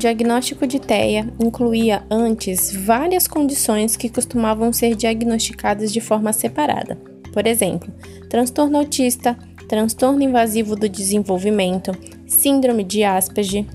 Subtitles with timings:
[0.00, 6.96] diagnóstico de TEA incluía antes várias condições que costumavam ser diagnosticadas de forma separada.
[7.32, 7.92] Por exemplo,
[8.28, 9.38] transtorno autista,
[9.68, 11.92] transtorno invasivo do desenvolvimento,
[12.26, 13.66] síndrome de Asperger.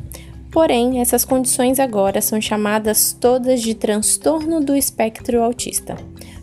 [0.52, 5.96] Porém, essas condições agora são chamadas todas de transtorno do espectro autista.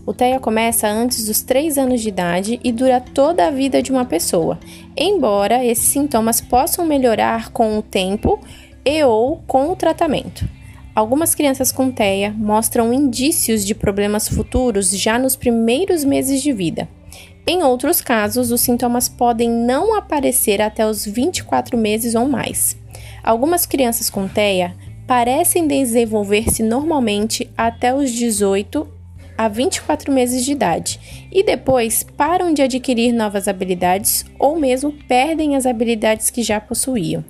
[0.06, 3.90] O TEA começa antes dos 3 anos de idade e dura toda a vida de
[3.90, 4.58] uma pessoa,
[4.96, 8.38] embora esses sintomas possam melhorar com o tempo
[8.84, 10.48] e ou com o tratamento.
[10.94, 16.88] Algumas crianças com TEA mostram indícios de problemas futuros já nos primeiros meses de vida.
[17.46, 22.76] Em outros casos, os sintomas podem não aparecer até os 24 meses ou mais.
[23.22, 24.74] Algumas crianças com TEA
[25.06, 28.86] parecem desenvolver-se normalmente até os 18
[29.44, 35.56] a 24 meses de idade e depois param de adquirir novas habilidades ou mesmo perdem
[35.56, 37.24] as habilidades que já possuíam.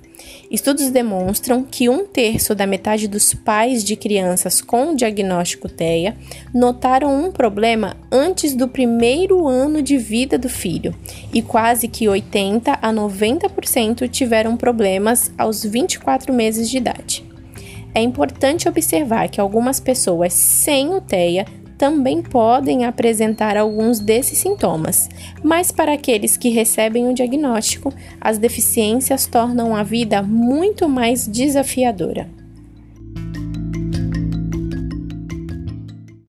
[0.51, 6.15] Estudos demonstram que um terço da metade dos pais de crianças com diagnóstico TEA
[6.55, 10.95] notaram um problema antes do primeiro ano de vida do filho,
[11.33, 17.25] e quase que 80 a 90% tiveram problemas aos 24 meses de idade.
[17.95, 21.47] É importante observar que algumas pessoas sem o TEA
[21.83, 25.09] também podem apresentar alguns desses sintomas,
[25.43, 32.42] mas para aqueles que recebem o diagnóstico, as deficiências tornam a vida muito mais desafiadora.